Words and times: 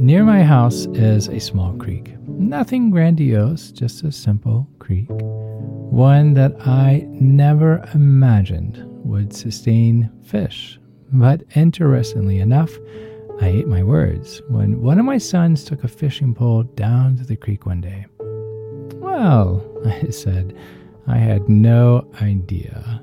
Near 0.00 0.24
my 0.24 0.42
house 0.42 0.86
is 0.94 1.28
a 1.28 1.38
small 1.38 1.74
creek. 1.74 2.16
Nothing 2.26 2.90
grandiose, 2.90 3.70
just 3.70 4.02
a 4.02 4.10
simple 4.10 4.66
creek. 4.78 5.08
One 5.10 6.32
that 6.32 6.56
I 6.66 7.06
never 7.10 7.86
imagined 7.92 8.82
would 9.04 9.34
sustain 9.34 10.10
fish. 10.24 10.80
But 11.12 11.42
interestingly 11.54 12.38
enough, 12.38 12.70
I 13.42 13.48
ate 13.48 13.68
my 13.68 13.82
words 13.82 14.40
when 14.48 14.80
one 14.80 14.98
of 14.98 15.04
my 15.04 15.18
sons 15.18 15.64
took 15.64 15.84
a 15.84 15.88
fishing 15.88 16.34
pole 16.34 16.62
down 16.62 17.18
to 17.18 17.24
the 17.24 17.36
creek 17.36 17.66
one 17.66 17.82
day. 17.82 18.06
Well, 18.94 19.62
I 19.84 20.08
said, 20.08 20.56
I 21.08 21.18
had 21.18 21.46
no 21.46 22.10
idea. 22.22 23.02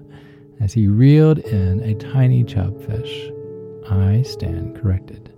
As 0.59 0.73
he 0.73 0.88
reeled 0.88 1.38
in 1.38 1.79
a 1.82 1.93
tiny 1.93 2.43
chub 2.43 2.84
fish, 2.84 3.29
I 3.88 4.23
stand 4.23 4.82
corrected. 4.82 5.32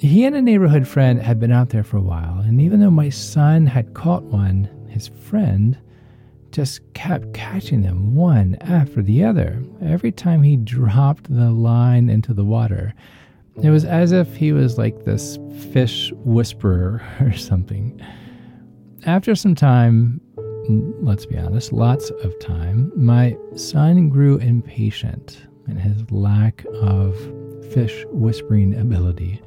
He 0.00 0.24
and 0.24 0.34
a 0.34 0.40
neighborhood 0.40 0.88
friend 0.88 1.20
had 1.20 1.38
been 1.38 1.52
out 1.52 1.68
there 1.68 1.84
for 1.84 1.98
a 1.98 2.02
while, 2.02 2.38
and 2.40 2.58
even 2.58 2.80
though 2.80 2.90
my 2.90 3.10
son 3.10 3.66
had 3.66 3.92
caught 3.92 4.22
one, 4.22 4.66
his 4.88 5.08
friend 5.08 5.76
just 6.52 6.80
kept 6.94 7.34
catching 7.34 7.82
them 7.82 8.14
one 8.14 8.54
after 8.62 9.02
the 9.02 9.22
other. 9.22 9.62
Every 9.82 10.10
time 10.10 10.42
he 10.42 10.56
dropped 10.56 11.24
the 11.24 11.50
line 11.50 12.08
into 12.08 12.32
the 12.32 12.46
water, 12.46 12.94
it 13.62 13.68
was 13.68 13.84
as 13.84 14.10
if 14.10 14.34
he 14.34 14.52
was 14.52 14.78
like 14.78 15.04
this 15.04 15.38
fish 15.70 16.10
whisperer 16.24 17.02
or 17.20 17.34
something. 17.34 18.00
After 19.04 19.34
some 19.34 19.54
time, 19.54 20.18
let's 21.02 21.26
be 21.26 21.36
honest, 21.36 21.74
lots 21.74 22.08
of 22.08 22.38
time, 22.38 22.90
my 22.96 23.36
son 23.54 24.08
grew 24.08 24.38
impatient 24.38 25.46
in 25.68 25.76
his 25.76 26.10
lack 26.10 26.64
of 26.72 27.14
fish 27.70 28.06
whispering 28.08 28.74
ability. 28.80 29.42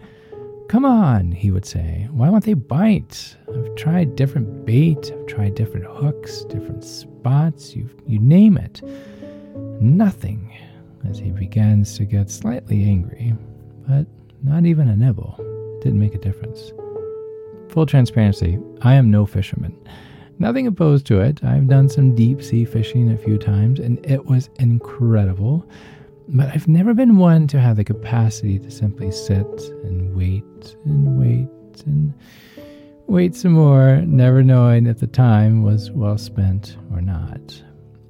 Come 0.73 0.86
on, 0.86 1.32
he 1.32 1.52
would 1.52 1.68
say. 1.68 2.08
Why 2.09 2.32
won't 2.32 2.45
they 2.45 2.55
bite? 2.55 3.38
I've 3.48 3.75
tried 3.75 4.16
different 4.16 4.66
bait, 4.66 5.14
I've 5.14 5.28
tried 5.28 5.53
different 5.53 5.86
hooks, 5.86 6.45
different 6.45 6.84
spots, 6.84 7.75
you, 7.75 7.88
you 8.08 8.17
name 8.17 8.58
it. 8.58 8.81
Nothing, 9.80 10.52
as 11.08 11.20
he 11.20 11.30
begins 11.30 11.95
to 11.97 12.06
get 12.06 12.31
slightly 12.31 12.86
angry, 12.86 13.36
but 13.88 14.08
not 14.42 14.66
even 14.66 14.88
a 14.88 14.97
nibble. 14.97 15.36
didn't 15.84 16.00
make 16.00 16.16
a 16.16 16.17
difference. 16.17 16.73
Full 17.69 17.86
transparency, 17.86 18.58
I 18.81 18.95
am 18.95 19.12
no 19.12 19.28
fisherman. 19.28 19.78
Nothing 20.40 20.66
opposed 20.66 21.06
to 21.06 21.22
it. 21.22 21.44
I've 21.44 21.67
done 21.67 21.88
some 21.88 22.16
deep 22.16 22.42
sea 22.42 22.66
fishing 22.66 23.12
a 23.12 23.17
few 23.17 23.38
times, 23.38 23.80
and 23.80 24.03
it 24.03 24.25
was 24.25 24.50
incredible. 24.58 25.69
But 26.27 26.49
I've 26.49 26.67
never 26.67 26.93
been 26.93 27.17
one 27.17 27.47
to 27.47 27.59
have 27.59 27.75
the 27.75 27.83
capacity 27.83 28.57
to 28.59 28.71
simply 28.71 29.11
sit 29.11 29.45
and 29.83 30.16
wait 30.16 30.43
and 30.85 31.17
wait 31.17 31.83
and 31.85 32.13
wait 33.07 33.35
some 33.35 33.52
more, 33.52 33.97
never 34.05 34.44
knowing 34.44 34.88
if 34.88 34.99
the 34.99 35.07
time 35.07 35.63
was 35.63 35.91
well 35.91 36.17
spent 36.17 36.77
or 36.91 37.01
not. 37.01 37.61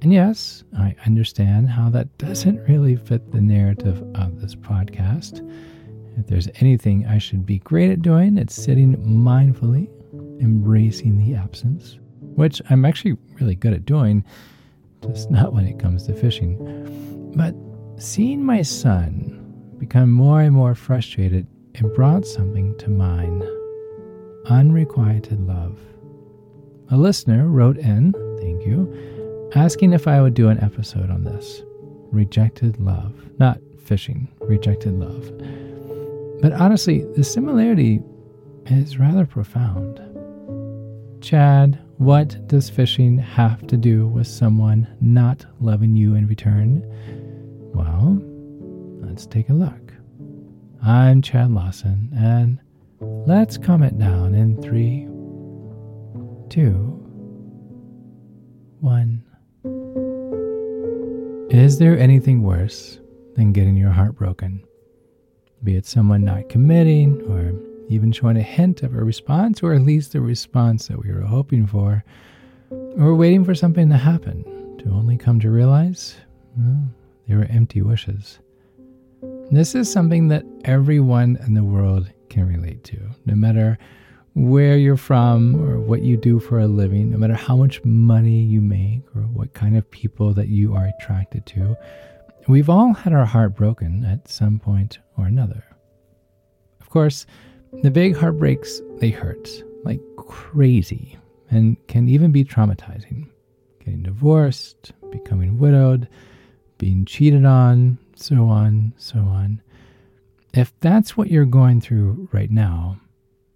And 0.02 0.12
yes, 0.12 0.64
I 0.78 0.94
understand 1.06 1.68
how 1.70 1.88
that 1.90 2.16
doesn't 2.18 2.68
really 2.68 2.96
fit 2.96 3.32
the 3.32 3.40
narrative 3.40 4.02
of 4.14 4.40
this 4.40 4.54
podcast. 4.54 5.40
If 6.16 6.26
there's 6.26 6.48
anything 6.60 7.06
I 7.06 7.18
should 7.18 7.44
be 7.44 7.58
great 7.58 7.90
at 7.90 8.02
doing, 8.02 8.38
it's 8.38 8.54
sitting 8.54 8.96
mindfully, 8.98 9.88
embracing 10.40 11.18
the 11.18 11.34
absence, 11.34 11.98
which 12.20 12.62
I'm 12.70 12.84
actually 12.84 13.16
really 13.40 13.56
good 13.56 13.72
at 13.72 13.84
doing, 13.84 14.24
just 15.02 15.30
not 15.30 15.52
when 15.52 15.66
it 15.66 15.78
comes 15.78 16.06
to 16.06 16.14
fishing. 16.14 17.32
But 17.34 17.54
Seeing 17.96 18.44
my 18.44 18.62
son 18.62 19.76
become 19.78 20.10
more 20.10 20.40
and 20.40 20.52
more 20.54 20.74
frustrated, 20.74 21.46
it 21.74 21.94
brought 21.94 22.26
something 22.26 22.76
to 22.78 22.90
mind 22.90 23.44
unrequited 24.46 25.40
love. 25.46 25.78
A 26.90 26.96
listener 26.96 27.46
wrote 27.46 27.78
in, 27.78 28.12
thank 28.40 28.66
you, 28.66 29.50
asking 29.54 29.92
if 29.92 30.06
I 30.06 30.20
would 30.20 30.34
do 30.34 30.48
an 30.48 30.62
episode 30.62 31.10
on 31.10 31.24
this 31.24 31.62
rejected 32.10 32.78
love, 32.78 33.14
not 33.38 33.58
fishing, 33.84 34.28
rejected 34.40 34.94
love. 34.94 35.32
But 36.42 36.52
honestly, 36.52 37.04
the 37.14 37.24
similarity 37.24 38.00
is 38.66 38.98
rather 38.98 39.24
profound. 39.24 40.00
Chad, 41.22 41.78
what 41.98 42.46
does 42.48 42.68
fishing 42.68 43.18
have 43.18 43.66
to 43.68 43.76
do 43.76 44.08
with 44.08 44.26
someone 44.26 44.86
not 45.00 45.46
loving 45.60 45.96
you 45.96 46.14
in 46.14 46.26
return? 46.26 46.84
Well, 47.74 48.22
let's 49.00 49.26
take 49.26 49.48
a 49.48 49.52
look. 49.52 49.92
I'm 50.80 51.20
Chad 51.22 51.50
Lawson, 51.50 52.08
and 52.14 52.60
let's 53.00 53.58
calm 53.58 53.82
it 53.82 53.98
down 53.98 54.34
in 54.34 54.62
three, 54.62 55.08
two, 56.48 57.00
one. 58.78 59.24
Is 61.50 61.78
there 61.80 61.98
anything 61.98 62.44
worse 62.44 63.00
than 63.34 63.52
getting 63.52 63.76
your 63.76 63.90
heart 63.90 64.14
broken? 64.14 64.64
Be 65.64 65.74
it 65.74 65.84
someone 65.84 66.24
not 66.24 66.48
committing, 66.48 67.22
or 67.22 67.52
even 67.88 68.12
showing 68.12 68.36
a 68.36 68.42
hint 68.42 68.84
of 68.84 68.94
a 68.94 69.02
response, 69.02 69.64
or 69.64 69.74
at 69.74 69.82
least 69.82 70.14
a 70.14 70.20
response 70.20 70.86
that 70.86 71.02
we 71.02 71.12
were 71.12 71.22
hoping 71.22 71.66
for, 71.66 72.04
or 72.70 73.16
waiting 73.16 73.44
for 73.44 73.56
something 73.56 73.88
to 73.90 73.96
happen 73.96 74.44
to 74.78 74.90
only 74.90 75.16
come 75.16 75.40
to 75.40 75.50
realize, 75.50 76.14
well, 76.56 76.88
they 77.26 77.34
were 77.34 77.46
empty 77.50 77.82
wishes. 77.82 78.38
This 79.50 79.74
is 79.74 79.90
something 79.90 80.28
that 80.28 80.44
everyone 80.64 81.38
in 81.46 81.54
the 81.54 81.64
world 81.64 82.10
can 82.28 82.46
relate 82.46 82.82
to, 82.84 82.98
no 83.26 83.34
matter 83.34 83.78
where 84.34 84.76
you're 84.76 84.96
from 84.96 85.54
or 85.62 85.78
what 85.78 86.02
you 86.02 86.16
do 86.16 86.40
for 86.40 86.58
a 86.58 86.66
living, 86.66 87.10
no 87.10 87.18
matter 87.18 87.34
how 87.34 87.56
much 87.56 87.84
money 87.84 88.40
you 88.40 88.60
make 88.60 89.02
or 89.14 89.22
what 89.22 89.54
kind 89.54 89.76
of 89.76 89.88
people 89.90 90.34
that 90.34 90.48
you 90.48 90.74
are 90.74 90.90
attracted 90.98 91.46
to. 91.46 91.76
We've 92.48 92.68
all 92.68 92.92
had 92.92 93.12
our 93.12 93.24
heart 93.24 93.54
broken 93.54 94.04
at 94.04 94.28
some 94.28 94.58
point 94.58 94.98
or 95.16 95.26
another. 95.26 95.64
Of 96.80 96.90
course, 96.90 97.26
the 97.82 97.90
big 97.90 98.16
heartbreaks, 98.16 98.80
they 98.98 99.10
hurt 99.10 99.48
like 99.84 100.00
crazy 100.16 101.16
and 101.50 101.76
can 101.86 102.08
even 102.08 102.32
be 102.32 102.44
traumatizing. 102.44 103.28
Getting 103.78 104.02
divorced, 104.02 104.92
becoming 105.10 105.58
widowed, 105.58 106.08
being 106.78 107.04
cheated 107.04 107.44
on, 107.44 107.98
so 108.14 108.44
on, 108.46 108.92
so 108.96 109.18
on. 109.18 109.60
If 110.52 110.72
that's 110.80 111.16
what 111.16 111.30
you're 111.30 111.44
going 111.44 111.80
through 111.80 112.28
right 112.32 112.50
now, 112.50 112.98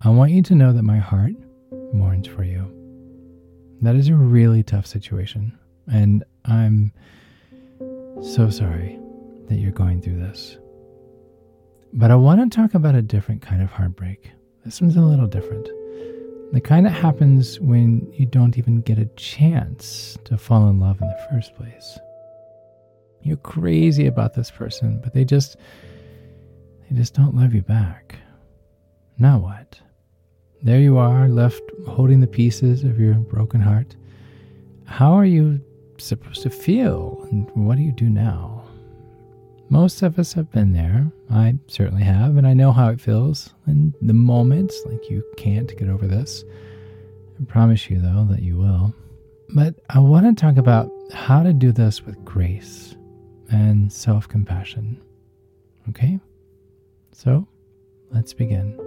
I 0.00 0.10
want 0.10 0.32
you 0.32 0.42
to 0.42 0.54
know 0.54 0.72
that 0.72 0.82
my 0.82 0.98
heart 0.98 1.32
mourns 1.92 2.26
for 2.26 2.44
you. 2.44 2.74
That 3.82 3.94
is 3.94 4.08
a 4.08 4.14
really 4.14 4.62
tough 4.62 4.86
situation, 4.86 5.56
and 5.86 6.24
I'm 6.44 6.92
so 8.20 8.50
sorry 8.50 8.98
that 9.48 9.56
you're 9.56 9.70
going 9.70 10.02
through 10.02 10.18
this. 10.18 10.58
But 11.92 12.10
I 12.10 12.16
want 12.16 12.40
to 12.40 12.54
talk 12.54 12.74
about 12.74 12.94
a 12.94 13.02
different 13.02 13.42
kind 13.42 13.62
of 13.62 13.70
heartbreak. 13.70 14.30
This 14.64 14.80
one's 14.80 14.96
a 14.96 15.00
little 15.00 15.26
different. 15.26 15.68
The 16.52 16.60
kind 16.60 16.84
that 16.86 16.90
happens 16.90 17.60
when 17.60 18.10
you 18.12 18.26
don't 18.26 18.58
even 18.58 18.80
get 18.80 18.98
a 18.98 19.06
chance 19.16 20.18
to 20.24 20.36
fall 20.36 20.68
in 20.68 20.80
love 20.80 21.00
in 21.00 21.08
the 21.08 21.26
first 21.30 21.54
place. 21.54 21.98
You're 23.22 23.36
crazy 23.38 24.06
about 24.06 24.34
this 24.34 24.50
person, 24.50 25.00
but 25.02 25.14
they 25.14 25.24
just 25.24 25.56
they 26.88 26.96
just 26.96 27.14
don't 27.14 27.34
love 27.34 27.54
you 27.54 27.62
back. 27.62 28.16
Now 29.18 29.38
what? 29.38 29.80
There 30.62 30.80
you 30.80 30.98
are, 30.98 31.28
left 31.28 31.62
holding 31.86 32.20
the 32.20 32.26
pieces 32.26 32.84
of 32.84 32.98
your 32.98 33.14
broken 33.14 33.60
heart. 33.60 33.94
How 34.86 35.12
are 35.12 35.24
you 35.24 35.60
supposed 35.98 36.42
to 36.42 36.50
feel? 36.50 37.26
And 37.30 37.48
what 37.54 37.76
do 37.76 37.82
you 37.82 37.92
do 37.92 38.08
now? 38.08 38.64
Most 39.70 40.02
of 40.02 40.18
us 40.18 40.32
have 40.32 40.50
been 40.50 40.72
there. 40.72 41.12
I 41.30 41.58
certainly 41.66 42.02
have, 42.02 42.36
and 42.36 42.46
I 42.46 42.54
know 42.54 42.72
how 42.72 42.88
it 42.88 43.00
feels 43.00 43.54
in 43.66 43.94
the 44.00 44.14
moments 44.14 44.80
like 44.86 45.10
you 45.10 45.22
can't 45.36 45.76
get 45.76 45.88
over 45.88 46.06
this. 46.06 46.42
I 47.38 47.44
promise 47.44 47.91
you, 47.91 48.00
though, 48.00 48.26
that 48.30 48.42
you 48.42 48.56
will. 48.56 48.94
But 49.50 49.74
I 49.91 49.98
want 49.98 50.26
to 50.26 50.41
talk 50.41 50.56
about 50.56 50.91
how 51.12 51.42
to 51.42 51.53
do 51.53 51.71
this 51.71 52.04
with 52.04 52.24
grace 52.24 52.97
and 53.50 53.92
self 53.92 54.28
compassion. 54.28 55.00
Okay? 55.89 56.18
So, 57.12 57.47
let's 58.10 58.33
begin. 58.33 58.78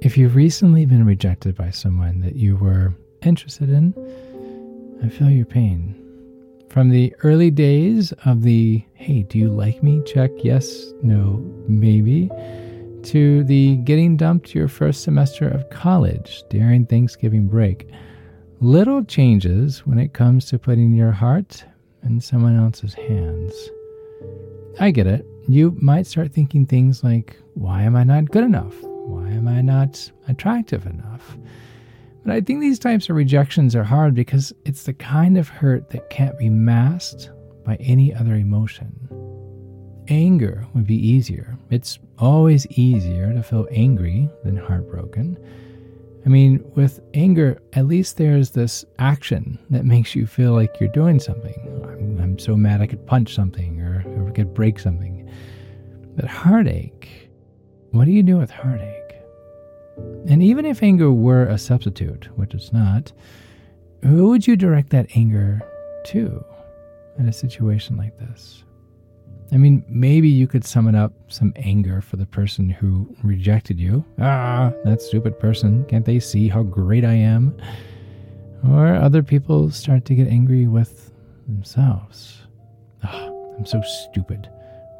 If 0.00 0.16
you've 0.16 0.36
recently 0.36 0.86
been 0.86 1.06
rejected 1.06 1.56
by 1.56 1.70
someone 1.70 2.20
that 2.20 2.36
you 2.36 2.56
were 2.56 2.94
interested 3.22 3.70
in, 3.70 3.94
I 5.02 5.08
feel 5.08 5.30
your 5.30 5.46
pain. 5.46 5.94
From 6.68 6.90
the 6.90 7.14
early 7.22 7.50
days 7.50 8.12
of 8.24 8.42
the, 8.42 8.84
hey, 8.94 9.22
do 9.22 9.38
you 9.38 9.48
like 9.48 9.82
me? 9.82 10.02
Check, 10.04 10.30
yes, 10.42 10.92
no, 11.02 11.42
maybe, 11.68 12.30
to 13.04 13.44
the 13.44 13.76
getting 13.78 14.16
dumped 14.16 14.54
your 14.54 14.68
first 14.68 15.02
semester 15.02 15.48
of 15.48 15.68
college 15.70 16.42
during 16.50 16.86
Thanksgiving 16.86 17.46
break. 17.46 17.88
Little 18.60 19.04
changes 19.04 19.86
when 19.86 19.98
it 19.98 20.12
comes 20.12 20.46
to 20.46 20.58
putting 20.58 20.92
your 20.92 21.12
heart 21.12 21.64
in 22.04 22.20
someone 22.20 22.56
else's 22.56 22.94
hands. 22.94 23.70
I 24.78 24.90
get 24.90 25.06
it. 25.06 25.26
you 25.48 25.76
might 25.80 26.06
start 26.06 26.32
thinking 26.32 26.66
things 26.66 27.02
like, 27.02 27.36
why 27.54 27.82
am 27.82 27.96
I 27.96 28.04
not 28.04 28.30
good 28.30 28.44
enough? 28.44 28.74
Why 28.82 29.28
am 29.28 29.48
I 29.48 29.62
not 29.62 30.10
attractive 30.28 30.86
enough? 30.86 31.36
But 32.24 32.34
I 32.34 32.40
think 32.40 32.60
these 32.60 32.78
types 32.80 33.08
of 33.08 33.16
rejections 33.16 33.76
are 33.76 33.84
hard 33.84 34.14
because 34.14 34.52
it's 34.64 34.82
the 34.82 34.92
kind 34.92 35.38
of 35.38 35.48
hurt 35.48 35.90
that 35.90 36.10
can't 36.10 36.36
be 36.38 36.50
masked 36.50 37.30
by 37.64 37.76
any 37.76 38.12
other 38.12 38.34
emotion. 38.34 39.08
Anger 40.08 40.66
would 40.74 40.86
be 40.86 40.96
easier. 40.96 41.56
It's 41.70 41.98
always 42.18 42.66
easier 42.66 43.32
to 43.32 43.42
feel 43.42 43.68
angry 43.70 44.28
than 44.44 44.56
heartbroken. 44.56 45.38
I 46.26 46.28
mean, 46.28 46.64
with 46.74 47.00
anger, 47.14 47.62
at 47.74 47.86
least 47.86 48.16
there's 48.16 48.50
this 48.50 48.84
action 48.98 49.60
that 49.70 49.84
makes 49.84 50.16
you 50.16 50.26
feel 50.26 50.54
like 50.54 50.80
you're 50.80 50.88
doing 50.88 51.20
something. 51.20 51.54
I'm, 51.84 52.20
I'm 52.20 52.38
so 52.40 52.56
mad 52.56 52.80
I 52.80 52.88
could 52.88 53.06
punch 53.06 53.32
something 53.32 53.80
or, 53.80 54.04
or 54.18 54.32
could 54.32 54.52
break 54.52 54.80
something. 54.80 55.30
But 56.16 56.24
heartache, 56.24 57.30
what 57.92 58.06
do 58.06 58.10
you 58.10 58.24
do 58.24 58.38
with 58.38 58.50
heartache? 58.50 59.14
And 60.26 60.42
even 60.42 60.66
if 60.66 60.82
anger 60.82 61.12
were 61.12 61.44
a 61.44 61.58
substitute, 61.58 62.28
which 62.36 62.54
it's 62.54 62.72
not, 62.72 63.12
who 64.02 64.28
would 64.30 64.48
you 64.48 64.56
direct 64.56 64.90
that 64.90 65.06
anger 65.14 65.62
to 66.06 66.44
in 67.18 67.28
a 67.28 67.32
situation 67.32 67.96
like 67.96 68.18
this? 68.18 68.64
I 69.52 69.56
mean, 69.58 69.84
maybe 69.88 70.28
you 70.28 70.46
could 70.46 70.64
summon 70.64 70.94
up 70.94 71.12
some 71.28 71.52
anger 71.56 72.00
for 72.00 72.16
the 72.16 72.26
person 72.26 72.68
who 72.68 73.14
rejected 73.22 73.78
you. 73.78 74.04
Ah, 74.18 74.72
that 74.84 75.00
stupid 75.00 75.38
person. 75.38 75.84
Can't 75.84 76.04
they 76.04 76.18
see 76.18 76.48
how 76.48 76.62
great 76.62 77.04
I 77.04 77.14
am? 77.14 77.56
Or 78.68 78.94
other 78.94 79.22
people 79.22 79.70
start 79.70 80.04
to 80.06 80.14
get 80.14 80.26
angry 80.26 80.66
with 80.66 81.12
themselves. 81.46 82.42
Ah, 83.04 83.30
I'm 83.56 83.66
so 83.66 83.80
stupid. 83.82 84.48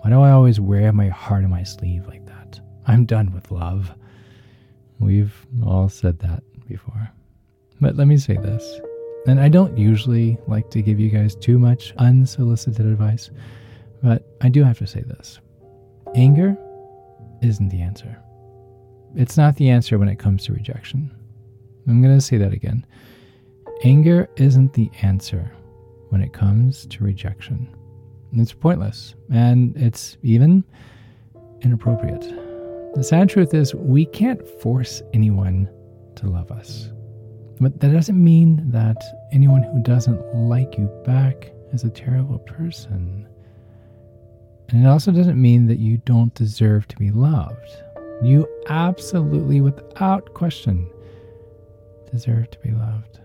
Why 0.00 0.10
do 0.10 0.20
I 0.20 0.30
always 0.30 0.60
wear 0.60 0.92
my 0.92 1.08
heart 1.08 1.42
on 1.42 1.50
my 1.50 1.64
sleeve 1.64 2.06
like 2.06 2.24
that? 2.26 2.60
I'm 2.86 3.04
done 3.04 3.32
with 3.32 3.50
love. 3.50 3.92
We've 5.00 5.34
all 5.64 5.88
said 5.88 6.20
that 6.20 6.44
before. 6.68 7.10
But 7.80 7.96
let 7.96 8.06
me 8.06 8.16
say 8.16 8.36
this, 8.36 8.80
and 9.26 9.40
I 9.40 9.48
don't 9.48 9.76
usually 9.76 10.38
like 10.46 10.70
to 10.70 10.80
give 10.82 11.00
you 11.00 11.10
guys 11.10 11.34
too 11.34 11.58
much 11.58 11.92
unsolicited 11.98 12.86
advice. 12.86 13.30
I 14.40 14.48
do 14.48 14.62
have 14.64 14.78
to 14.78 14.86
say 14.86 15.02
this 15.02 15.40
anger 16.14 16.56
isn't 17.42 17.68
the 17.68 17.82
answer. 17.82 18.18
It's 19.14 19.36
not 19.36 19.56
the 19.56 19.70
answer 19.70 19.98
when 19.98 20.08
it 20.08 20.18
comes 20.18 20.44
to 20.44 20.52
rejection. 20.52 21.10
I'm 21.88 22.02
going 22.02 22.14
to 22.14 22.20
say 22.20 22.36
that 22.38 22.52
again. 22.52 22.84
Anger 23.84 24.28
isn't 24.36 24.72
the 24.72 24.90
answer 25.02 25.50
when 26.08 26.20
it 26.20 26.32
comes 26.32 26.86
to 26.86 27.04
rejection. 27.04 27.68
It's 28.32 28.52
pointless 28.52 29.14
and 29.30 29.76
it's 29.76 30.16
even 30.22 30.64
inappropriate. 31.62 32.22
The 32.94 33.04
sad 33.04 33.28
truth 33.28 33.54
is, 33.54 33.74
we 33.74 34.06
can't 34.06 34.46
force 34.60 35.02
anyone 35.12 35.68
to 36.16 36.28
love 36.28 36.50
us. 36.50 36.90
But 37.60 37.80
that 37.80 37.92
doesn't 37.92 38.22
mean 38.22 38.70
that 38.70 39.02
anyone 39.32 39.62
who 39.62 39.82
doesn't 39.82 40.34
like 40.34 40.76
you 40.76 40.86
back 41.04 41.52
is 41.72 41.84
a 41.84 41.90
terrible 41.90 42.38
person. 42.40 43.26
And 44.68 44.84
it 44.84 44.88
also 44.88 45.12
doesn't 45.12 45.40
mean 45.40 45.66
that 45.66 45.78
you 45.78 45.98
don't 45.98 46.34
deserve 46.34 46.88
to 46.88 46.96
be 46.96 47.10
loved. 47.10 47.70
You 48.22 48.48
absolutely, 48.68 49.60
without 49.60 50.34
question, 50.34 50.88
deserve 52.10 52.50
to 52.50 52.58
be 52.60 52.72
loved. 52.72 53.20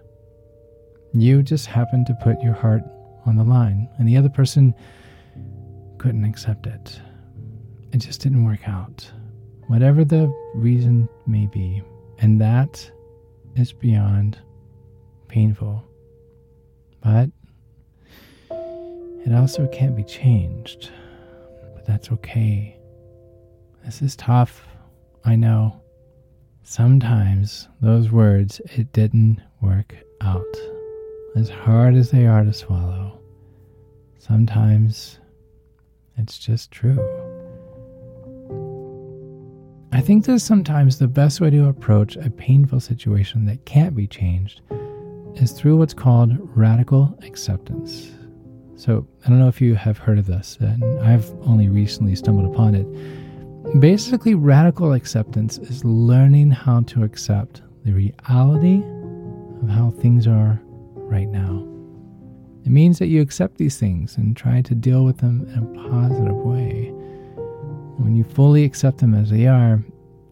You 1.14 1.42
just 1.42 1.66
happened 1.66 2.06
to 2.08 2.14
put 2.22 2.42
your 2.42 2.54
heart 2.54 2.84
on 3.26 3.38
the 3.38 3.44
line, 3.44 3.90
and 3.98 4.08
the 4.08 4.18
other 4.18 4.30
person 4.30 4.74
couldn't 5.98 6.26
accept 6.26 6.68
it. 6.68 7.00
It 7.92 7.98
just 7.98 8.22
didn't 8.22 8.46
work 8.46 8.68
out. 8.68 9.12
Whatever 9.68 10.06
the 10.06 10.34
reason 10.56 11.10
may 11.26 11.48
be. 11.48 11.82
And 12.20 12.40
that 12.40 12.90
is 13.56 13.74
beyond 13.74 14.38
painful. 15.28 15.84
But 17.02 17.30
it 18.50 19.34
also 19.34 19.68
can't 19.68 19.96
be 19.96 20.04
changed 20.04 20.92
but 21.81 21.92
that's 21.92 22.12
okay. 22.12 22.78
This 23.83 24.01
is 24.01 24.16
tough, 24.16 24.68
I 25.25 25.36
know. 25.36 25.81
Sometimes 26.63 27.68
those 27.81 28.12
words, 28.12 28.62
it 28.75 28.94
didn't 28.94 29.42
work 29.62 29.95
out. 30.22 30.45
As 31.36 31.50
hard 31.50 31.95
as 31.95 32.12
they 32.12 32.28
are 32.28 32.44
to 32.44 32.54
swallow, 32.54 33.19
sometimes 34.19 35.19
it's 36.18 36.38
just 36.38 36.69
true. 36.72 37.00
I 39.92 40.01
think 40.01 40.25
that 40.25 40.39
sometimes 40.39 41.00
the 41.00 41.07
best 41.07 41.42
way 41.42 41.50
to 41.50 41.68
approach 41.68 42.16
a 42.16 42.30
painful 42.30 42.80
situation 42.80 43.45
that 43.45 43.66
can't 43.66 43.95
be 43.95 44.07
changed 44.07 44.62
is 45.36 45.51
through 45.51 45.78
what's 45.78 45.94
called 45.95 46.38
radical 46.56 47.18
acceptance. 47.24 48.12
So 48.81 49.06
I 49.24 49.30
don't 49.30 49.38
know 49.38 49.48
if 49.48 49.62
you 49.62 49.75
have 49.75 50.00
heard 50.00 50.18
of 50.18 50.25
this, 50.25 50.57
and 50.60 50.83
I've 51.01 51.30
only 51.42 51.69
recently 51.69 52.16
stumbled 52.16 52.51
upon 52.51 52.74
it. 52.74 53.80
Basically, 53.80 54.33
radical 54.33 54.94
acceptance 54.94 55.60
is 55.60 55.86
learning 55.86 56.50
how 56.50 56.81
to 56.88 57.04
accept 57.04 57.62
the 57.86 57.92
reality 57.92 58.81
of 59.62 59.69
how 59.69 59.94
things 60.00 60.25
are 60.25 60.60
right 60.95 61.28
now. 61.28 61.63
It 62.66 62.72
means 62.72 62.98
that 62.98 63.06
you 63.06 63.22
accept 63.22 63.60
these 63.60 63.78
things 63.78 64.18
and 64.18 64.36
try 64.36 64.63
to 64.63 64.74
deal 64.74 65.06
with 65.06 65.19
them 65.19 65.48
in 65.50 65.60
a 65.60 65.89
positive 65.92 66.38
way. 66.38 66.88
When 67.98 68.16
you 68.16 68.24
fully 68.24 68.63
accept 68.63 68.98
them 68.98 69.13
as 69.13 69.30
they 69.30 69.45
are, 69.45 69.80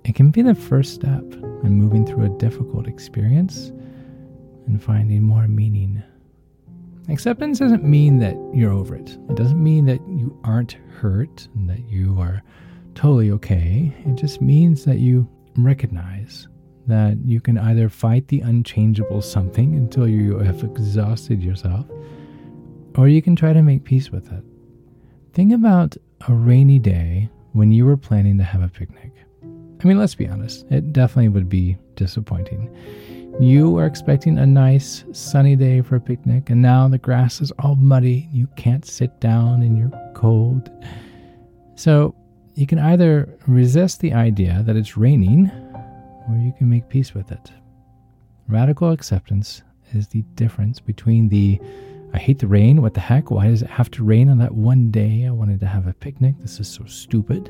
it 0.05 0.15
can 0.15 0.31
be 0.31 0.41
the 0.41 0.55
first 0.55 0.95
step 0.95 1.21
in 1.21 1.75
moving 1.75 2.03
through 2.03 2.25
a 2.25 2.37
difficult 2.39 2.87
experience 2.87 3.67
and 4.65 4.81
finding 4.83 5.21
more 5.21 5.47
meaning 5.47 6.01
Acceptance 7.07 7.59
doesn't 7.59 7.83
mean 7.83 8.19
that 8.19 8.35
you're 8.53 8.71
over 8.71 8.95
it. 8.95 9.17
It 9.29 9.35
doesn't 9.35 9.63
mean 9.63 9.85
that 9.85 9.99
you 10.07 10.39
aren't 10.43 10.73
hurt 10.99 11.47
and 11.55 11.69
that 11.69 11.87
you 11.87 12.19
are 12.19 12.43
totally 12.93 13.31
okay. 13.31 13.95
It 14.05 14.15
just 14.15 14.41
means 14.41 14.85
that 14.85 14.99
you 14.99 15.27
recognize 15.57 16.47
that 16.87 17.17
you 17.23 17.39
can 17.39 17.57
either 17.57 17.87
fight 17.87 18.27
the 18.27 18.41
unchangeable 18.41 19.21
something 19.21 19.75
until 19.75 20.07
you 20.07 20.37
have 20.39 20.63
exhausted 20.63 21.41
yourself, 21.41 21.85
or 22.95 23.07
you 23.07 23.21
can 23.21 23.35
try 23.35 23.53
to 23.53 23.61
make 23.61 23.83
peace 23.83 24.11
with 24.11 24.31
it. 24.31 24.43
Think 25.33 25.53
about 25.53 25.95
a 26.27 26.33
rainy 26.33 26.79
day 26.79 27.29
when 27.53 27.71
you 27.71 27.85
were 27.85 27.97
planning 27.97 28.37
to 28.39 28.43
have 28.43 28.61
a 28.61 28.67
picnic. 28.67 29.13
I 29.43 29.87
mean, 29.87 29.97
let's 29.97 30.15
be 30.15 30.27
honest, 30.27 30.65
it 30.69 30.91
definitely 30.91 31.29
would 31.29 31.47
be 31.47 31.77
disappointing. 31.95 32.75
You 33.39 33.77
are 33.77 33.85
expecting 33.85 34.37
a 34.37 34.45
nice 34.45 35.05
sunny 35.13 35.55
day 35.55 35.81
for 35.81 35.95
a 35.95 36.01
picnic, 36.01 36.49
and 36.49 36.61
now 36.61 36.89
the 36.89 36.97
grass 36.97 37.39
is 37.39 37.51
all 37.59 37.75
muddy. 37.75 38.27
You 38.33 38.47
can't 38.57 38.85
sit 38.85 39.21
down 39.21 39.61
and 39.61 39.77
you're 39.77 40.11
cold. 40.13 40.69
So 41.75 42.13
you 42.55 42.67
can 42.67 42.79
either 42.79 43.29
resist 43.47 44.01
the 44.01 44.11
idea 44.11 44.61
that 44.65 44.75
it's 44.75 44.97
raining, 44.97 45.49
or 46.27 46.35
you 46.35 46.53
can 46.57 46.69
make 46.69 46.89
peace 46.89 47.13
with 47.13 47.31
it. 47.31 47.49
Radical 48.49 48.91
acceptance 48.91 49.63
is 49.93 50.09
the 50.09 50.23
difference 50.35 50.81
between 50.81 51.29
the 51.29 51.61
I 52.13 52.17
hate 52.17 52.39
the 52.39 52.47
rain, 52.47 52.81
what 52.81 52.95
the 52.95 52.99
heck? 52.99 53.31
Why 53.31 53.47
does 53.47 53.61
it 53.61 53.69
have 53.69 53.89
to 53.91 54.03
rain 54.03 54.27
on 54.27 54.39
that 54.39 54.53
one 54.53 54.91
day? 54.91 55.25
I 55.27 55.31
wanted 55.31 55.61
to 55.61 55.67
have 55.67 55.87
a 55.87 55.93
picnic. 55.93 56.35
This 56.39 56.59
is 56.59 56.67
so 56.67 56.83
stupid. 56.85 57.49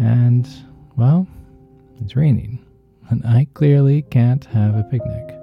And, 0.00 0.48
well, 0.96 1.28
it's 2.00 2.16
raining 2.16 2.63
and 3.10 3.24
I 3.26 3.46
clearly 3.54 4.02
can't 4.02 4.44
have 4.46 4.76
a 4.76 4.84
picnic. 4.84 5.38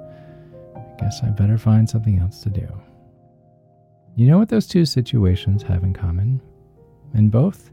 I 0.76 1.00
guess 1.00 1.22
I 1.24 1.30
better 1.30 1.58
find 1.58 1.90
something 1.90 2.20
else 2.20 2.42
to 2.44 2.50
do. 2.50 2.68
You 4.16 4.28
know 4.28 4.38
what 4.38 4.50
those 4.50 4.68
two 4.68 4.86
situations 4.86 5.64
have 5.64 5.84
in 5.84 5.94
common? 5.94 6.42
In 7.14 7.30
both, 7.30 7.72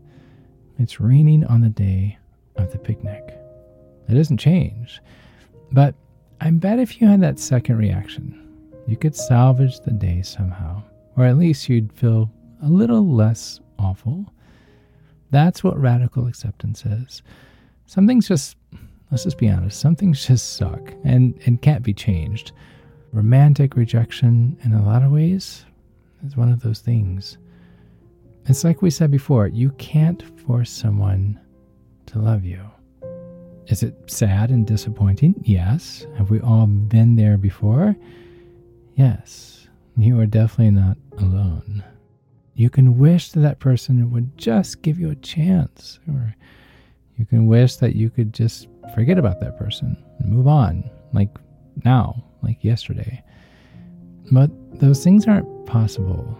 it's 0.78 1.00
raining 1.00 1.44
on 1.44 1.60
the 1.60 1.68
day 1.68 2.18
of 2.56 2.70
the 2.72 2.78
picnic. 2.78 3.38
It 4.08 4.14
doesn't 4.14 4.38
change. 4.38 5.00
But 5.72 5.94
I 6.40 6.50
bet 6.50 6.78
if 6.78 7.00
you 7.00 7.08
had 7.08 7.20
that 7.22 7.38
second 7.38 7.76
reaction, 7.76 8.44
you 8.86 8.96
could 8.96 9.14
salvage 9.14 9.80
the 9.80 9.90
day 9.90 10.22
somehow, 10.22 10.82
or 11.16 11.24
at 11.24 11.36
least 11.36 11.68
you'd 11.68 11.92
feel 11.92 12.30
a 12.62 12.68
little 12.68 13.06
less 13.06 13.60
awful. 13.78 14.32
That's 15.30 15.62
what 15.62 15.78
radical 15.78 16.26
acceptance 16.26 16.86
is. 16.86 17.22
Something's 17.86 18.28
just 18.28 18.56
Let's 19.10 19.24
just 19.24 19.38
be 19.38 19.48
honest, 19.48 19.80
some 19.80 19.96
things 19.96 20.26
just 20.26 20.56
suck 20.56 20.92
and, 21.04 21.38
and 21.46 21.62
can't 21.62 21.82
be 21.82 21.94
changed. 21.94 22.52
Romantic 23.12 23.74
rejection, 23.74 24.58
in 24.64 24.74
a 24.74 24.84
lot 24.84 25.02
of 25.02 25.10
ways, 25.10 25.64
is 26.26 26.36
one 26.36 26.52
of 26.52 26.60
those 26.60 26.80
things. 26.80 27.38
It's 28.46 28.64
like 28.64 28.82
we 28.82 28.90
said 28.90 29.10
before 29.10 29.46
you 29.46 29.70
can't 29.72 30.22
force 30.40 30.70
someone 30.70 31.40
to 32.06 32.18
love 32.18 32.44
you. 32.44 32.60
Is 33.66 33.82
it 33.82 33.94
sad 34.10 34.50
and 34.50 34.66
disappointing? 34.66 35.34
Yes. 35.42 36.06
Have 36.16 36.30
we 36.30 36.40
all 36.40 36.66
been 36.66 37.16
there 37.16 37.36
before? 37.36 37.96
Yes. 38.94 39.68
You 39.96 40.18
are 40.20 40.26
definitely 40.26 40.70
not 40.70 40.96
alone. 41.18 41.84
You 42.54 42.70
can 42.70 42.98
wish 42.98 43.30
that 43.32 43.40
that 43.40 43.58
person 43.58 44.10
would 44.10 44.36
just 44.38 44.82
give 44.82 44.98
you 44.98 45.10
a 45.10 45.16
chance, 45.16 45.98
or 46.08 46.34
you 47.16 47.26
can 47.26 47.46
wish 47.46 47.76
that 47.76 47.94
you 47.94 48.10
could 48.10 48.32
just 48.32 48.68
forget 48.94 49.18
about 49.18 49.40
that 49.40 49.58
person 49.58 49.96
and 50.18 50.32
move 50.32 50.46
on, 50.46 50.88
like 51.12 51.30
now, 51.84 52.24
like 52.42 52.62
yesterday. 52.62 53.22
But 54.30 54.50
those 54.80 55.02
things 55.02 55.26
aren't 55.26 55.66
possible, 55.66 56.38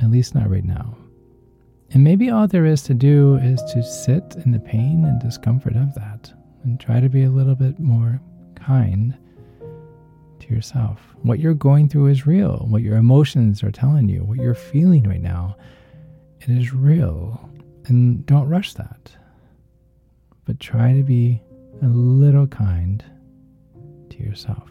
at 0.00 0.10
least 0.10 0.34
not 0.34 0.50
right 0.50 0.64
now. 0.64 0.96
And 1.92 2.02
maybe 2.02 2.30
all 2.30 2.48
there 2.48 2.64
is 2.64 2.82
to 2.84 2.94
do 2.94 3.36
is 3.36 3.62
to 3.72 3.82
sit 3.82 4.36
in 4.44 4.52
the 4.52 4.58
pain 4.58 5.04
and 5.04 5.20
discomfort 5.20 5.76
of 5.76 5.94
that 5.94 6.32
and 6.64 6.80
try 6.80 7.00
to 7.00 7.08
be 7.08 7.24
a 7.24 7.30
little 7.30 7.54
bit 7.54 7.78
more 7.78 8.20
kind 8.54 9.16
to 10.40 10.54
yourself. 10.54 11.00
What 11.22 11.38
you're 11.38 11.54
going 11.54 11.88
through 11.88 12.06
is 12.06 12.26
real. 12.26 12.66
What 12.68 12.82
your 12.82 12.96
emotions 12.96 13.62
are 13.62 13.70
telling 13.70 14.08
you, 14.08 14.20
what 14.20 14.38
you're 14.38 14.54
feeling 14.54 15.04
right 15.08 15.20
now, 15.20 15.56
it 16.40 16.48
is 16.48 16.72
real. 16.72 17.48
And 17.86 18.24
don't 18.26 18.48
rush 18.48 18.74
that. 18.74 19.12
But 20.44 20.60
try 20.60 20.92
to 20.92 21.02
be 21.02 21.40
a 21.82 21.86
little 21.86 22.46
kind 22.46 23.02
to 24.10 24.18
yourself. 24.18 24.68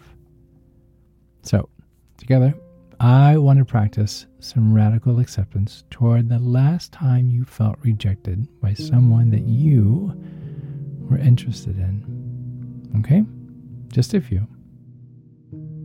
So, 1.43 1.69
together, 2.17 2.53
I 2.99 3.37
want 3.37 3.57
to 3.57 3.65
practice 3.65 4.27
some 4.39 4.73
radical 4.73 5.19
acceptance 5.19 5.83
toward 5.89 6.29
the 6.29 6.37
last 6.37 6.91
time 6.91 7.31
you 7.31 7.45
felt 7.45 7.79
rejected 7.81 8.47
by 8.61 8.75
someone 8.75 9.31
that 9.31 9.47
you 9.47 10.13
were 11.09 11.17
interested 11.17 11.79
in. 11.79 12.91
Okay? 12.99 13.23
Just 13.91 14.13
a 14.13 14.21
few. 14.21 14.47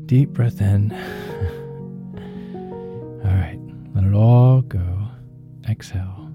Deep 0.05 0.29
breath 0.31 0.61
in. 0.61 0.93
all 3.25 3.35
right, 3.35 3.59
let 3.95 4.05
it 4.05 4.15
all 4.15 4.61
go. 4.61 5.09
Exhale. 5.69 6.26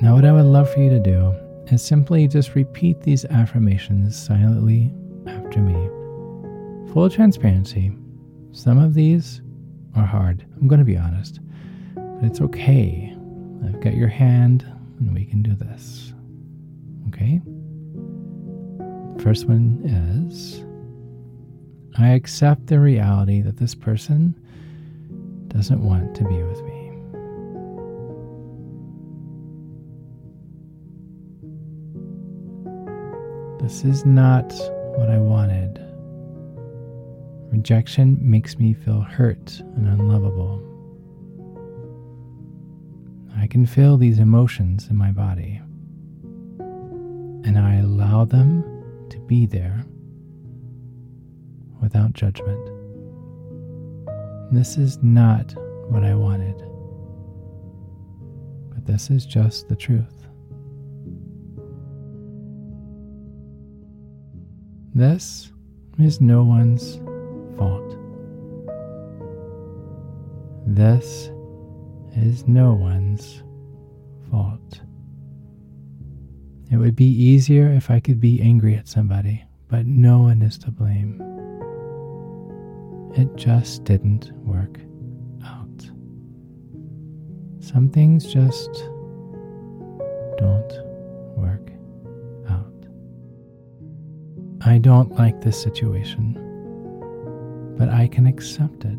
Now, 0.00 0.14
what 0.14 0.24
I 0.24 0.30
would 0.32 0.44
love 0.44 0.72
for 0.72 0.78
you 0.80 0.90
to 0.90 1.00
do 1.00 1.34
is 1.72 1.82
simply 1.82 2.28
just 2.28 2.54
repeat 2.54 3.00
these 3.00 3.24
affirmations 3.24 4.16
silently 4.16 4.94
after 5.26 5.60
me. 5.60 5.74
Full 6.92 7.10
transparency. 7.10 7.90
Some 8.52 8.78
of 8.78 8.94
these 8.94 9.42
are 9.96 10.06
hard. 10.06 10.46
I'm 10.60 10.68
going 10.68 10.78
to 10.78 10.84
be 10.84 10.96
honest. 10.96 11.40
But 11.94 12.24
it's 12.24 12.40
okay. 12.40 13.12
I've 13.66 13.80
got 13.80 13.94
your 13.94 14.08
hand 14.08 14.64
and 15.00 15.12
we 15.12 15.24
can 15.24 15.42
do 15.42 15.56
this. 15.56 16.12
Okay? 17.08 17.40
First 19.20 19.46
one 19.46 19.82
is 19.84 20.64
I 21.98 22.10
accept 22.10 22.68
the 22.68 22.78
reality 22.78 23.42
that 23.42 23.56
this 23.56 23.74
person 23.74 24.38
doesn't 25.48 25.82
want 25.82 26.14
to 26.14 26.24
be 26.24 26.40
with 26.44 26.62
me. 26.62 26.77
This 33.68 33.84
is 33.84 34.06
not 34.06 34.50
what 34.96 35.10
I 35.10 35.18
wanted. 35.18 35.78
Rejection 37.52 38.16
makes 38.18 38.58
me 38.58 38.72
feel 38.72 39.02
hurt 39.02 39.60
and 39.76 39.86
unlovable. 39.86 40.62
I 43.36 43.46
can 43.46 43.66
feel 43.66 43.98
these 43.98 44.20
emotions 44.20 44.88
in 44.88 44.96
my 44.96 45.12
body, 45.12 45.60
and 47.44 47.58
I 47.58 47.74
allow 47.80 48.24
them 48.24 48.64
to 49.10 49.18
be 49.18 49.44
there 49.44 49.84
without 51.82 52.14
judgment. 52.14 52.70
This 54.50 54.78
is 54.78 54.96
not 55.02 55.54
what 55.90 56.04
I 56.04 56.14
wanted, 56.14 56.56
but 58.72 58.86
this 58.86 59.10
is 59.10 59.26
just 59.26 59.68
the 59.68 59.76
truth. 59.76 60.27
This 64.98 65.52
is 66.00 66.20
no 66.20 66.42
one's 66.42 66.96
fault. 67.56 67.96
This 70.66 71.30
is 72.16 72.48
no 72.48 72.74
one's 72.74 73.44
fault. 74.28 74.80
It 76.72 76.78
would 76.78 76.96
be 76.96 77.06
easier 77.06 77.68
if 77.68 77.92
I 77.92 78.00
could 78.00 78.18
be 78.18 78.42
angry 78.42 78.74
at 78.74 78.88
somebody, 78.88 79.44
but 79.68 79.86
no 79.86 80.18
one 80.18 80.42
is 80.42 80.58
to 80.58 80.72
blame. 80.72 81.22
It 83.14 83.36
just 83.36 83.84
didn't 83.84 84.32
work 84.44 84.80
out. 85.46 85.90
Some 87.60 87.88
things 87.88 88.26
just 88.26 88.72
don't 90.38 90.72
work. 91.36 91.70
I 94.60 94.78
don't 94.78 95.12
like 95.12 95.40
this 95.40 95.60
situation 95.60 96.44
but 97.78 97.88
I 97.88 98.08
can 98.08 98.26
accept 98.26 98.84
it. 98.84 98.98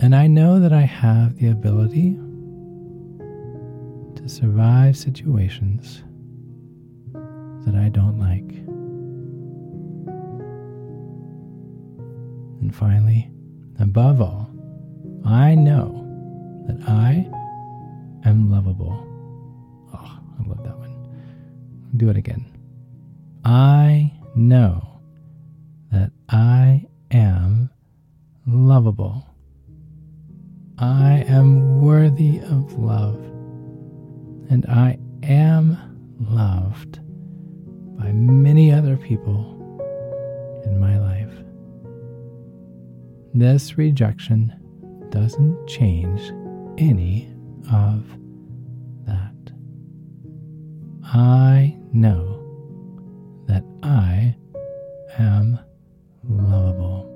And 0.00 0.16
I 0.16 0.26
know 0.26 0.58
that 0.58 0.72
I 0.72 0.80
have 0.80 1.36
the 1.36 1.48
ability 1.48 2.14
to 4.16 4.26
survive 4.26 4.96
situations 4.96 6.02
that 7.66 7.74
I 7.74 7.90
don't 7.90 8.18
like. 8.18 8.48
And 12.62 12.74
finally, 12.74 13.30
above 13.78 14.22
all, 14.22 14.50
I 15.26 15.54
know 15.54 16.06
that 16.66 16.88
I 16.88 17.28
am 18.24 18.50
lovable. 18.50 19.06
Oh, 19.92 20.20
I 20.38 20.48
love 20.48 20.64
that 20.64 20.78
one. 20.78 20.96
Do 21.98 22.08
it 22.08 22.16
again. 22.16 22.49
I 23.44 24.12
know 24.34 25.00
that 25.90 26.12
I 26.28 26.86
am 27.10 27.70
lovable. 28.46 29.26
I 30.78 31.24
am 31.26 31.80
worthy 31.80 32.38
of 32.38 32.78
love, 32.78 33.16
and 34.50 34.66
I 34.66 34.98
am 35.22 35.76
loved 36.20 37.00
by 37.98 38.12
many 38.12 38.72
other 38.72 38.96
people 38.96 39.56
in 40.64 40.78
my 40.78 40.98
life. 40.98 41.32
This 43.34 43.78
rejection 43.78 44.52
doesn't 45.10 45.66
change 45.66 46.20
any 46.78 47.32
of 47.72 48.04
that. 49.06 49.34
I 51.02 51.76
know 51.92 52.29
that 53.50 53.64
I 53.82 54.36
am 55.18 55.58
lovable. 56.22 57.08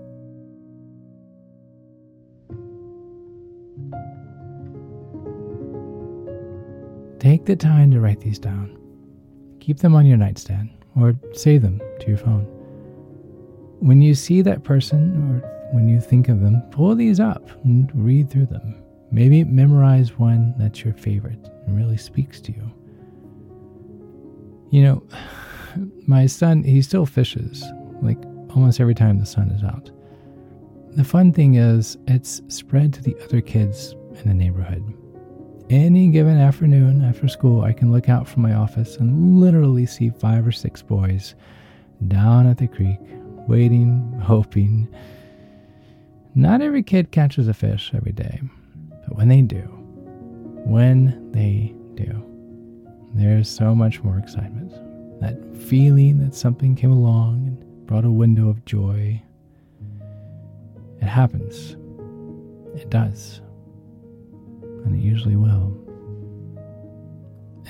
Take 7.21 7.45
the 7.47 7.55
time 7.55 7.93
to 7.93 8.01
write 8.01 8.21
these 8.21 8.41
down. 8.41 8.77
Keep 9.61 9.79
them 9.79 9.95
on 9.95 10.07
your 10.07 10.17
nightstand 10.17 10.71
or 10.97 11.15
save 11.33 11.63
them 11.63 11.81
to 12.01 12.09
your 12.09 12.19
phone. 12.19 12.47
When 13.79 14.03
you 14.03 14.17
see 14.17 14.43
that 14.43 14.65
person 14.65 15.17
or 15.31 15.49
when 15.73 15.89
you 15.89 16.01
think 16.01 16.29
of 16.29 16.41
them, 16.41 16.63
pull 16.73 16.97
these 16.97 17.21
up 17.21 17.49
and 17.65 17.91
read 17.95 18.29
through 18.29 18.47
them. 18.47 18.83
Maybe 19.13 19.45
memorize 19.45 20.19
one 20.19 20.53
that's 20.59 20.85
your 20.85 20.95
favorite 20.95 21.49
and 21.67 21.77
really 21.77 21.97
speaks 21.97 22.41
to 22.41 22.53
you. 22.53 22.71
You 24.71 24.83
know, 24.83 25.03
my 26.07 26.27
son, 26.27 26.63
he 26.63 26.83
still 26.83 27.07
fishes, 27.07 27.65
like 28.03 28.19
almost 28.55 28.81
every 28.81 28.95
time 28.95 29.19
the 29.19 29.27
sun 29.27 29.51
is 29.51 29.63
out. 29.63 29.91
The 30.97 31.05
fun 31.05 31.33
thing 31.33 31.57
is, 31.57 31.99
it's 32.07 32.41
spread 32.49 32.93
to 32.95 33.03
the 33.03 33.17
other 33.25 33.41
kids 33.41 33.97
in 34.23 34.29
the 34.29 34.35
neighborhood. 34.35 34.85
Any 35.71 36.09
given 36.09 36.39
afternoon 36.39 37.03
after 37.03 37.27
school, 37.27 37.63
I 37.63 37.73
can 37.73 37.91
look 37.91 38.09
out 38.09 38.29
from 38.29 38.43
my 38.43 38.55
office 38.55 38.97
and 38.97 39.41
literally 39.41 39.87
see 39.87 40.11
five 40.11 40.47
or 40.47 40.53
six 40.53 40.83
boys 40.83 41.35
down 42.07 42.47
at 42.47 42.59
the 42.59 42.69
creek, 42.69 43.01
waiting, 43.49 44.21
hoping. 44.23 44.87
Not 46.35 46.61
every 46.61 46.83
kid 46.83 47.11
catches 47.11 47.49
a 47.49 47.55
fish 47.55 47.91
every 47.95 48.13
day, 48.13 48.41
but 49.09 49.17
when 49.17 49.29
they 49.29 49.41
do, 49.41 49.63
when 50.65 51.31
they 51.33 51.75
do, 51.95 52.23
there's 53.15 53.49
so 53.49 53.75
much 53.75 54.03
more 54.03 54.19
excitement. 54.19 54.73
That 55.21 55.39
feeling 55.57 56.19
that 56.19 56.35
something 56.35 56.75
came 56.75 56.93
along 56.93 57.47
and 57.47 57.87
brought 57.87 58.05
a 58.05 58.11
window 58.11 58.49
of 58.49 58.65
joy. 58.65 59.23
It 61.01 61.07
happens. 61.07 61.77
It 62.75 62.91
does 62.91 63.41
and 64.85 64.95
it 64.95 65.05
usually 65.05 65.37
will. 65.37 65.77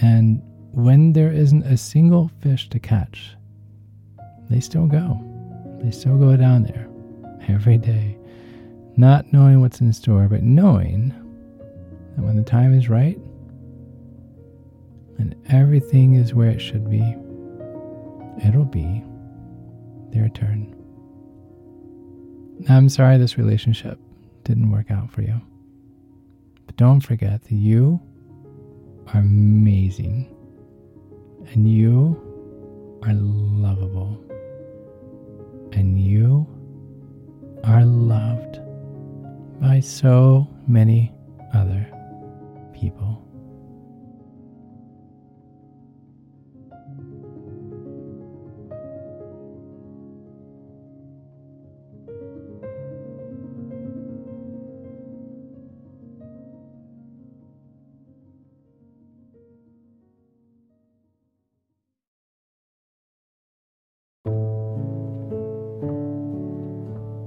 And 0.01 0.43
when 0.73 1.13
there 1.13 1.33
isn't 1.33 1.63
a 1.65 1.77
single 1.77 2.31
fish 2.41 2.69
to 2.71 2.79
catch, 2.79 3.37
they 4.51 4.61
still 4.61 4.87
go. 4.87 5.21
They 5.83 5.91
still 5.91 6.19
go 6.19 6.37
down 6.37 6.65
there 6.65 6.89
every 7.49 7.79
day. 7.79 8.19
Not 8.97 9.33
knowing 9.33 9.61
what's 9.61 9.81
in 9.81 9.93
store, 9.93 10.29
but 10.29 10.43
knowing 10.43 11.09
that 12.17 12.23
when 12.23 12.37
the 12.37 12.43
time 12.43 12.77
is 12.77 12.89
right 12.89 13.19
and 15.19 15.35
everything 15.49 16.15
is 16.15 16.35
where 16.35 16.51
it 16.51 16.61
should 16.61 16.91
be, 16.91 17.17
it'll 18.43 18.65
be 18.65 19.03
their 20.11 20.29
turn. 20.31 20.75
I'm 22.69 22.89
sorry 22.89 23.19
this 23.19 23.37
relationship 23.37 23.99
didn't 24.45 24.71
work 24.71 24.91
out 24.91 25.11
for 25.11 25.23
you. 25.23 25.41
But 26.67 26.77
don't 26.77 27.01
forget 27.01 27.43
that 27.43 27.53
you 27.53 28.01
are 29.09 29.21
amazing 29.21 30.35
and 31.53 31.71
you 31.71 32.21
are 33.03 33.13
lovable 33.13 34.23
and 35.73 36.01
you 36.01 36.47
are 37.65 37.85
loved 37.85 38.61
by 39.61 39.81
so 39.81 40.49
many 40.67 41.13
other 41.53 41.87
people. 42.73 43.24